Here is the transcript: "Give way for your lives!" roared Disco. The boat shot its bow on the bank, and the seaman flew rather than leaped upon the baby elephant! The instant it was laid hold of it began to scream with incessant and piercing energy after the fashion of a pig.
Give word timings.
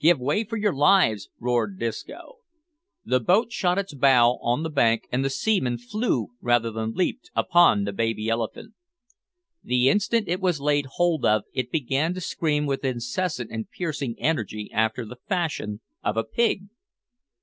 "Give 0.00 0.18
way 0.18 0.44
for 0.44 0.56
your 0.56 0.72
lives!" 0.72 1.28
roared 1.38 1.78
Disco. 1.78 2.36
The 3.04 3.20
boat 3.20 3.52
shot 3.52 3.76
its 3.76 3.92
bow 3.92 4.38
on 4.40 4.62
the 4.62 4.70
bank, 4.70 5.06
and 5.12 5.22
the 5.22 5.28
seaman 5.28 5.76
flew 5.76 6.28
rather 6.40 6.70
than 6.70 6.94
leaped 6.94 7.30
upon 7.36 7.84
the 7.84 7.92
baby 7.92 8.30
elephant! 8.30 8.72
The 9.62 9.90
instant 9.90 10.26
it 10.26 10.40
was 10.40 10.58
laid 10.58 10.86
hold 10.92 11.26
of 11.26 11.42
it 11.52 11.70
began 11.70 12.14
to 12.14 12.22
scream 12.22 12.64
with 12.64 12.82
incessant 12.82 13.50
and 13.50 13.68
piercing 13.70 14.14
energy 14.18 14.70
after 14.72 15.04
the 15.04 15.18
fashion 15.28 15.82
of 16.02 16.16
a 16.16 16.24
pig. 16.24 16.68